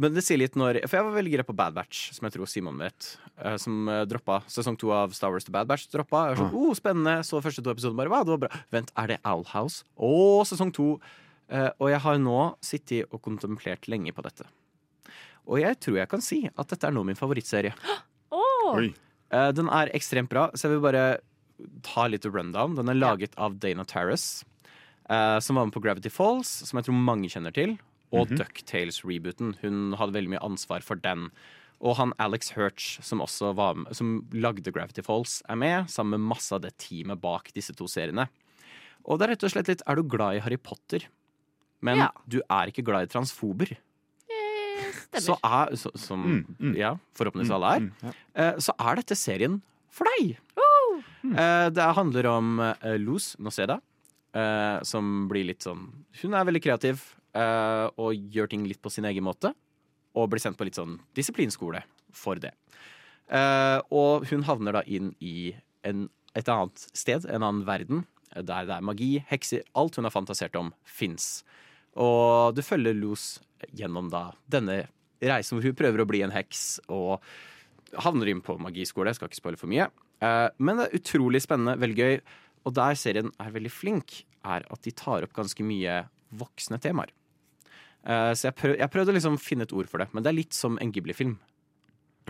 [0.01, 2.37] men det sier litt når For jeg var veldig gira på Bad Batch, som jeg
[2.37, 3.11] tror Simon vet.
[3.37, 5.91] Uh, som uh, droppa sesong to av Star Wars The Bad Batch.
[5.93, 6.29] Droppa.
[6.31, 7.19] Jeg var sånn, oh, spennende.
[7.27, 8.63] Så første to episoder bare, wow, det var bra.
[8.73, 9.85] Vent, er det Owl House?
[10.01, 10.15] Å,
[10.49, 10.95] sesong to.
[11.51, 14.49] Uh, og jeg har nå sittet og kontemplert lenge på dette.
[15.49, 17.73] Og jeg tror jeg kan si at dette er nå min favorittserie.
[18.31, 18.79] Oh.
[19.33, 21.05] Uh, den er ekstremt bra, så jeg vil bare
[21.87, 22.77] ta litt rundown.
[22.79, 24.45] Den er laget av Dana Tarras,
[25.11, 27.79] uh, som var med på Gravity Falls, som jeg tror mange kjenner til,
[28.11, 29.55] og Ducktales-rebooten.
[29.63, 31.29] Hun hadde veldig mye ansvar for den.
[31.81, 36.19] Og han Alex Hurch, som også var med, som lagde Gravity Falls, er med, sammen
[36.19, 38.27] med masse av det teamet bak disse to seriene.
[39.09, 41.07] Og det er rett og slett litt Er du glad i Harry Potter,
[41.81, 42.11] men Ja.
[42.29, 43.73] du er ikke glad i transfober?
[44.91, 45.25] Stemmer.
[45.25, 46.75] Så er, så, som Mm, mm.
[46.79, 48.13] ja, forhåpentligvis alle er, Mm, ja.
[48.35, 50.37] eh, så er dette serien for deg.
[51.37, 53.81] Eh, det handler om eh, Luz Noceda,
[54.35, 55.89] eh, som blir litt sånn
[56.23, 57.03] Hun er veldig kreativ
[57.35, 59.53] eh, og gjør ting litt på sin egen måte.
[60.17, 62.51] Og blir sendt på litt sånn disiplinskole for det.
[63.31, 65.53] Eh, og hun havner da inn i
[65.87, 70.15] en, et annet sted, en annen verden, der det er magi, hekser Alt hun har
[70.15, 71.45] fantasert om, fins.
[71.99, 73.41] Og du følger Luz
[73.77, 74.83] gjennom da denne
[75.21, 77.21] reisen hvor hun prøver å bli en heks og
[78.01, 79.11] havner inn på magiskole.
[79.11, 79.89] Jeg skal ikke spoile for mye.
[80.23, 82.21] Eh, men det er utrolig spennende, veldig gøy.
[82.69, 86.03] Og der serien er veldig flink, er at de tar opp ganske mye
[86.41, 87.13] voksne temaer.
[88.07, 90.33] Eh, så jeg, prøv, jeg prøvde å liksom finne et ord for det, men det
[90.33, 91.39] er litt som en Ghibli-film.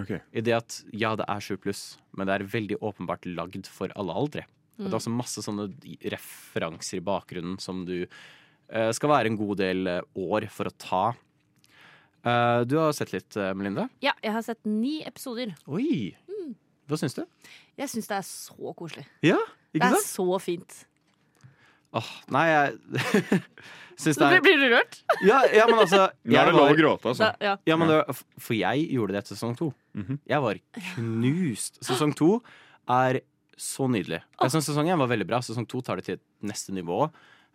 [0.00, 0.22] Okay.
[0.32, 1.82] I det at ja, det er 7 pluss,
[2.16, 4.46] men det er veldig åpenbart lagd for alle aldre.
[4.80, 5.66] Og Det er også masse sånne
[6.14, 8.06] referanser i bakgrunnen som du
[8.94, 11.02] skal være en god del eh, år for å ta.
[12.20, 13.88] Eh, du har sett litt, eh, Melinda?
[14.04, 15.54] Ja, jeg har sett ni episoder.
[15.66, 16.12] Oi!
[16.90, 17.22] Hva syns du?
[17.78, 19.06] Jeg syns det er så koselig.
[19.24, 19.38] Ja,
[19.70, 19.80] ikke sant?
[19.80, 20.08] Det er sant?
[20.10, 20.78] så fint.
[21.96, 23.40] Åh, nei, jeg
[24.02, 25.00] syns det er blir du rørt?
[25.26, 27.30] ja, ja, men altså Nå er det lov å gråte, altså.
[27.30, 27.54] Da, ja.
[27.70, 27.98] Ja, men det,
[28.42, 29.72] For jeg gjorde det etter sesong to.
[29.98, 30.20] Mhm.
[30.30, 30.60] Jeg var
[30.92, 31.80] knust.
[31.86, 32.30] Sesong to
[32.90, 33.22] er
[33.60, 34.22] så nydelig.
[34.40, 35.40] Jeg synes Sesong én var veldig bra.
[35.44, 37.06] Sesong to tar det til neste nivå.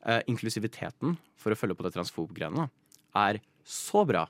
[0.06, 2.68] Eh, inklusiviteten, for å følge på det transfob-greiene,
[3.18, 4.28] er så bra.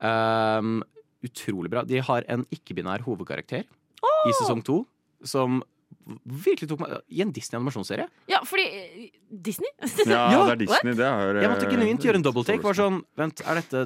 [0.00, 0.78] Um,
[1.24, 1.82] utrolig bra.
[1.84, 4.82] De har en ikke-binær hovedkarakter i sesong to
[5.24, 5.60] som
[6.24, 8.06] virkelig tok meg I en Disney-animasjonsserie.
[8.30, 9.68] ja, fordi eh, Disney?
[10.06, 10.94] Ja, Ja, det er Disney.
[10.96, 13.82] Det er, Jeg måtte eh, genuint gjøre en double Var sånn, vent, er dette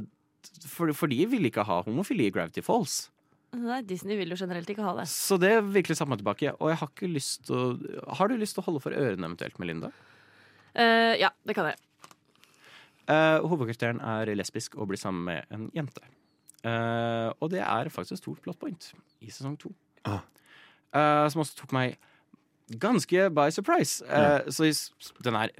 [0.70, 3.09] for, for de ville ikke ha homofili i Gravity Falls.
[3.57, 5.09] Nei, Disney vil jo generelt ikke ha det.
[5.11, 6.55] Så det virkelig satte meg tilbake.
[6.62, 9.27] Og jeg har ikke lyst til å Har du lyst til å holde for ørene
[9.27, 9.90] eventuelt, Melinda?
[10.74, 11.78] Eh, ja, det kan jeg.
[13.11, 16.02] Uh, hovedkarakteren er lesbisk og blir sammen med en jente.
[16.61, 18.90] Uh, og det er faktisk et stort plot point
[19.24, 19.72] i sesong to.
[20.04, 20.20] Ah.
[20.92, 21.96] Uh, som også tok meg
[22.78, 24.04] ganske by surprise.
[24.06, 24.62] Eh, Så
[25.24, 25.50] den er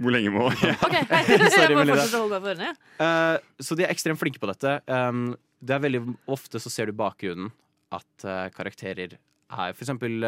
[0.00, 0.46] Hvor lenge må
[0.86, 2.70] Ok, Jeg Sorry, må fortsette å holde meg for ørene.
[2.72, 3.06] ja.
[3.06, 4.80] Eh, så de er ekstremt flinke på dette.
[4.90, 7.52] Um, det er veldig Ofte så ser du bakgrunnen
[7.94, 10.22] at karakterer er For eksempel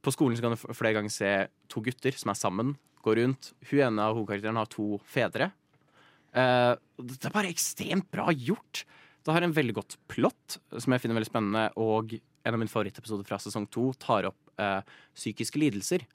[0.00, 1.32] på skolen så kan du flere ganger se
[1.68, 2.74] to gutter som er sammen,
[3.04, 3.52] gå rundt.
[3.70, 5.50] Hun ene av hovedkarakterene har to fedre.
[6.36, 8.84] Eh, det er bare ekstremt bra gjort.
[9.24, 11.66] Det har en veldig godt plott, som jeg finner veldig spennende.
[11.80, 14.80] Og en av mine favorittepisoder fra sesong to tar opp eh,
[15.16, 16.06] psykiske lidelser.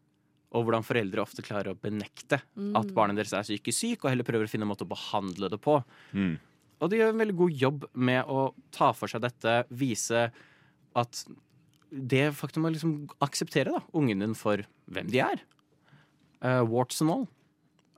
[0.55, 2.37] Og hvordan foreldre ofte klarer å benekte
[2.79, 5.49] at barnet deres er psykisk syk, og heller prøver å finne en måte å behandle
[5.51, 5.81] det på.
[6.15, 6.37] Mm.
[6.79, 8.45] Og de gjør en veldig god jobb med å
[8.75, 10.29] ta for seg dette, vise
[10.95, 11.25] at
[11.91, 15.43] det faktum å liksom akseptere da, ungen din for hvem de er.
[16.43, 17.27] Uh, warts and all.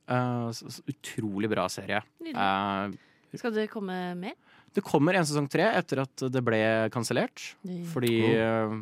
[0.07, 2.01] Uh, så, så utrolig bra serie.
[2.23, 2.91] Eh,
[3.35, 4.35] Skal det komme mer?
[4.75, 6.59] Det kommer en sesong tre etter at det ble
[6.93, 7.41] kansellert.
[7.91, 8.77] Fordi uh,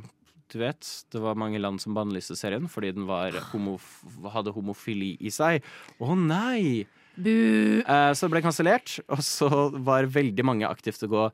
[0.52, 3.88] du vet, det var mange land som bannlyste serien fordi den var homof
[4.36, 5.64] hadde homofili i seg.
[6.04, 6.84] Å nei!
[7.16, 7.32] Bu!
[7.80, 9.48] Eh, så det ble kansellert, og så
[9.88, 11.26] var veldig mange aktivt å gå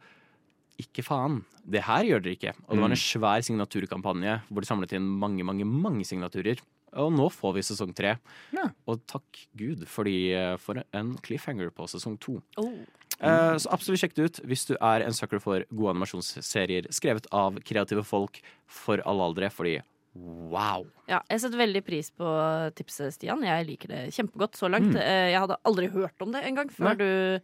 [0.81, 2.53] ikke faen, det her gjør dere ikke.
[2.67, 3.01] Og det var en Mm.
[3.01, 6.61] svær signaturkampanje hvor de samlet inn mange, mange, mange signaturer.
[6.99, 8.17] Og nå får vi sesong tre.
[8.55, 8.65] Ja.
[8.89, 12.41] Og takk Gud fordi, eh, for en cliffhanger på sesong to.
[12.57, 12.73] Oh.
[13.21, 17.27] Eh, så absolutt sjekk det ut hvis du er en sucker for gode animasjonsserier skrevet
[17.31, 19.77] av kreative folk for alle aldre, fordi
[20.15, 20.83] wow.
[21.07, 22.27] Ja, jeg setter veldig pris på
[22.75, 23.43] tipset, Stian.
[23.45, 24.91] Jeg liker det kjempegodt så langt.
[24.91, 24.99] Mm.
[24.99, 26.95] Eh, Jeg hadde aldri hørt om det engang før Nei.
[26.95, 27.41] du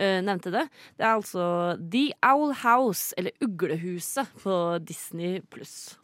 [0.00, 0.62] nevnte det.
[0.96, 5.98] Det er altså The Owl House, eller Uglehuset, på Disney pluss.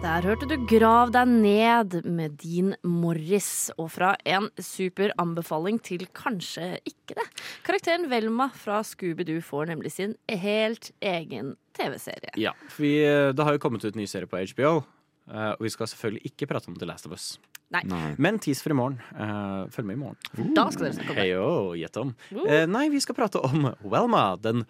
[0.00, 6.06] Der hørte du Grav deg ned med Dean Morris, og fra en super anbefaling til
[6.16, 7.26] kanskje ikke det.
[7.66, 12.32] Karakteren Velma fra Scooby-Doo får nemlig sin helt egen TV-serie.
[12.40, 14.84] Ja, for vi, eh, det har jo kommet ut en ny serie på HBO,
[15.28, 17.38] eh, og vi skal selvfølgelig ikke prate om The Last of Us.
[17.70, 17.84] Nei.
[18.16, 19.02] Men tease for i morgen.
[19.12, 20.54] Eh, følg med i morgen.
[20.56, 21.26] Da skal dere snakke om det.
[21.28, 22.16] Heyo, gjett om.
[22.32, 22.64] Uh.
[22.66, 24.64] nei, vi skal prate om Welma, den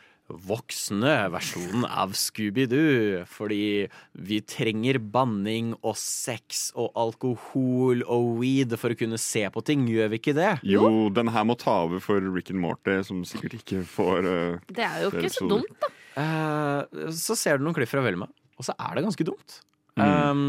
[0.47, 3.25] voksne versjonen av Scooby-Doo.
[3.31, 9.63] Fordi vi trenger banning og sex og alkohol og weed for å kunne se på
[9.67, 10.53] ting, gjør vi ikke det?
[10.67, 14.69] Jo, den her må ta over for Rick and Morty, som sikkert ikke får uh,
[14.71, 15.91] Det er jo ikke så dumt, da.
[16.21, 19.61] Uh, så ser du noen klipp fra Velma, og så er det ganske dumt.
[19.99, 20.05] Mm.
[20.05, 20.45] Um,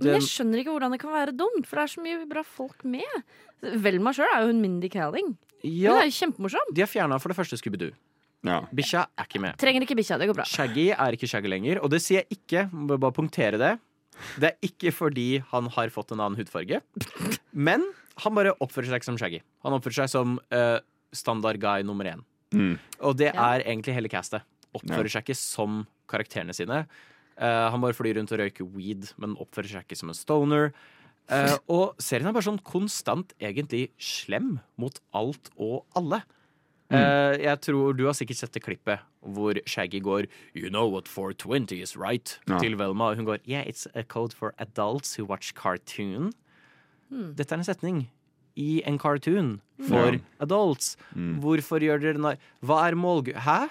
[0.00, 2.44] Men jeg skjønner ikke hvordan det kan være dumt, for det er så mye bra
[2.46, 3.24] folk med.
[3.84, 5.34] Velma sjøl er jo hun Mindy Calling.
[5.62, 6.70] ja, Hun er jo kjempemorsom.
[6.72, 7.92] de har fjerna for det første Scooby-Doo.
[8.46, 8.60] Ja.
[8.72, 9.56] Bikkja er ikke med.
[9.60, 10.46] Trenger ikke bikkja, det går bra.
[10.48, 12.62] Shaggy er ikke Shaggy lenger, og det sier jeg ikke.
[12.72, 13.72] Må bare punktere det.
[14.40, 16.80] Det er ikke fordi han har fått en annen hudfarge,
[17.56, 17.84] men
[18.20, 19.40] han bare oppfører seg ikke som Shaggy.
[19.64, 20.78] Han oppfører seg som uh,
[21.16, 22.24] standard guy nummer én.
[22.52, 22.74] Mm.
[23.06, 23.54] Og det Ja.
[23.54, 24.42] er egentlig hele castet.
[24.76, 26.82] Oppfører seg ikke som karakterene sine.
[27.40, 30.72] Uh, han bare flyr rundt og røyker weed, men oppfører seg ikke som en stoner.
[31.30, 36.20] Uh, og serien er bare sånn konstant egentlig slem mot alt og alle.
[36.90, 40.26] Eh, jeg tror Du har sikkert sett det klippet hvor Shaggy går
[40.56, 42.38] You know what 420 is, right?
[42.48, 42.58] Ja.
[42.58, 43.10] Til Velma.
[43.12, 46.32] Og hun går Yeah, it's a code for adults who watch cartoon.
[47.12, 47.34] Mm.
[47.36, 48.08] Dette er en setning
[48.56, 50.18] i en cartoon for Ja.
[50.40, 50.96] adults.
[51.14, 51.38] Mm.
[51.40, 53.30] Hvorfor gjør dere narr Hva er målg...
[53.34, 53.68] Hæ?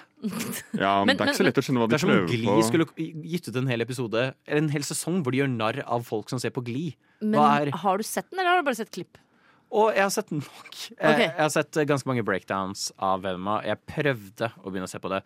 [0.79, 2.31] ja, Men- det er ikke så lett å skjønne hva Det er som om prøver
[2.39, 2.87] Gli skulle
[3.33, 6.29] gitt ut en hel episode Eller en hel sesong hvor de gjør narr av folk
[6.31, 6.95] som ser på Gli.
[7.21, 9.17] Men Hva er har du sett den, eller har du bare sett klipp?
[9.71, 10.69] Og jeg har sett nok.
[10.97, 11.27] Okay.
[11.27, 13.59] Jeg har sett ganske mange breakdowns av Velma.
[13.67, 15.19] Jeg prøvde å begynne å se på det.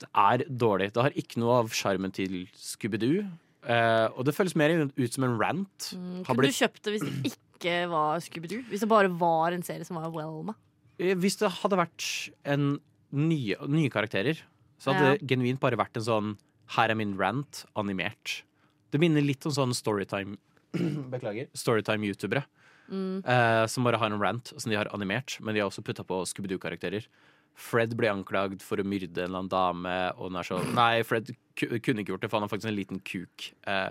[0.00, 0.92] Det er dårlig.
[0.94, 3.26] Det har ikke noe av sjarmen til Scooby-Doo.
[3.64, 5.90] Eh, og det føles mer ut som en rant.
[5.96, 8.64] Mm, Har Kunne blitt- du kjøpt det hvis det ikke var Scooby-Doo?
[8.72, 10.54] Hvis det bare var en serie som var Welma?
[10.98, 12.78] Eh, Hvis det hadde vært en
[13.12, 14.40] nye, nye karakterer,
[14.80, 15.12] så hadde Ja.
[15.16, 18.42] det genuint bare vært en sånn Her er min rant, animert.
[18.90, 20.38] Det minner litt om sånn Storytime
[20.72, 21.48] Beklager.
[21.54, 22.44] Storytime-youtubere.
[22.88, 23.22] Mm.
[23.24, 26.04] Uh, som bare har en rant som de har animert, men de har også putta
[26.06, 27.08] på Scooby-Doo-karakterer.
[27.54, 31.04] Fred ble anklagd for å myrde en eller annen dame, og hun er sånn Nei,
[31.06, 33.50] Fred kunne ikke gjort det, for han har faktisk en liten kuk.
[33.68, 33.90] Uh,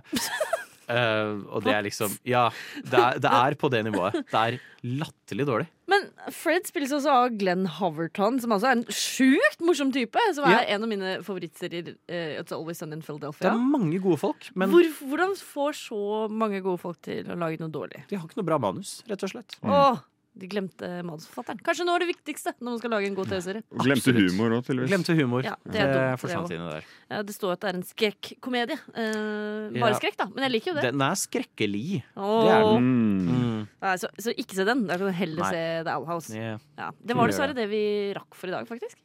[0.90, 2.50] uh, og det er liksom Ja,
[2.84, 4.20] det er, det er på det nivået.
[4.30, 4.60] Det er
[5.04, 5.70] latterlig dårlig.
[5.94, 10.20] Men Fred spilles også av Glenn Hoverton, som altså er en sjukt morsom type.
[10.34, 11.94] Som er en av mine favorittserier.
[12.10, 13.46] Uh, It's Always Sun in Philadelphia.
[13.46, 16.02] Det er mange gode folk, men Hvor, hvordan får så
[16.34, 18.04] mange gode folk til å lage noe dårlig?
[18.10, 19.56] de har ikke noe bra manus, rett og slett.
[19.64, 20.02] Åh,
[20.34, 21.60] de glemte manusforfatteren.
[21.62, 23.62] Kanskje nå er det viktigste når man skal lage en god TV-serie.
[23.84, 24.90] Glemte humor òg, tydeligvis.
[24.90, 25.46] Glemte humor.
[25.46, 26.88] Ja, det det er dumt, det der.
[27.14, 28.78] Ja, det står at det er en skrekkomedie.
[28.96, 29.82] Eh, Ja.
[29.86, 30.26] bare skrekk, da.
[30.34, 30.84] Men jeg liker jo det.
[30.92, 32.04] Den er skrekkelig.
[32.18, 32.90] Det er den.
[32.90, 33.30] Mm.
[33.30, 33.68] Mm.
[33.86, 34.88] Nei, så, så ikke se den.
[34.90, 35.52] Da kan du heller Nei.
[35.54, 36.34] se The Owl House.
[36.34, 36.58] Yeah.
[36.78, 37.84] Ja, det var dessverre det vi
[38.18, 38.98] rakk for i dag, faktisk.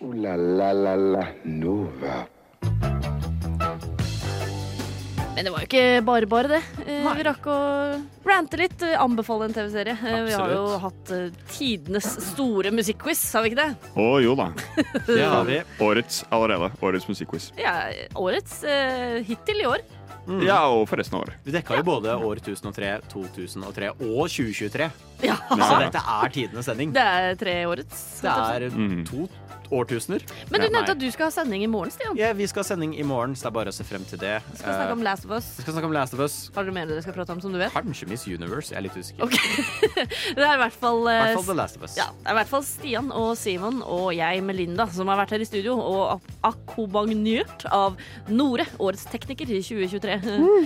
[0.00, 2.24] Oh, la la la la Nova.
[5.34, 6.60] Men det var jo ikke bare bare det.
[6.86, 7.14] Nei.
[7.18, 7.56] vi rakk å
[8.24, 9.96] rante litt, eh, anbefale en TV-serie.
[9.98, 13.90] Eh, vi har jo hatt eh, tidenes store musikkquiz, har vi ikke det?
[13.98, 14.46] Å jo da.
[15.08, 15.58] Det har vi.
[15.82, 16.70] Årets allerede.
[16.80, 17.50] Årets musikkquiz.
[17.58, 17.74] Ja,
[18.14, 19.82] årets eh, hittil i år.
[20.40, 21.42] Ja, og for resten av året.
[21.44, 24.86] Vi dekka jo både år 1003, 2003 og 2023.
[25.22, 25.36] Ja.
[25.50, 26.92] Så dette er tidenes sending.
[26.96, 28.04] Det er tre årets.
[28.24, 29.04] Det er Mhm.
[29.08, 29.28] to
[29.74, 30.20] årtusener.
[30.52, 32.14] Men du nevnte at du skal ha sending i morgen, Stian.
[32.20, 34.18] Ja, vi skal ha sending i morgen, så det er bare å se frem til
[34.20, 34.34] det.
[34.52, 35.46] Vi skal snakke om Eh, Last of Us.
[35.56, 36.34] vi skal snakke om Last of Us.
[36.54, 37.72] Har dere mer dere skal prate om, som du vet?
[37.72, 38.70] Kanskje Miss Universe.
[38.70, 39.24] Jeg er litt usikker.
[39.24, 39.64] Okay.
[40.36, 41.96] Det er i hvert fall, I eh, hvert fall The Last of Us.
[41.96, 45.30] Ja, det er i hvert fall Stian og Simon og jeg, Melinda, som har vært
[45.34, 47.96] her i studio og ak- akkompagnert av
[48.28, 50.20] Nore, årets tekniker i 2023.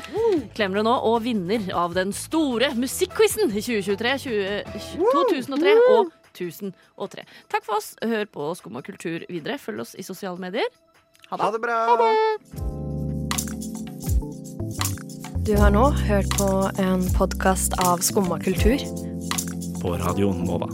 [0.58, 7.24] Klemmer det nå, og vinner av den store musikkquizen i 2023, 20, 2003 og 1003.
[7.52, 7.94] Takk for oss.
[8.04, 9.58] Hør på Skumma kultur videre.
[9.60, 10.68] Følg oss i sosiale medier.
[11.28, 11.44] Ha det.
[11.44, 11.78] Ha det bra.
[15.48, 16.48] Du har nå hørt på
[16.82, 18.78] en podkast av Skumma kultur.
[19.82, 20.68] På Radio Nova.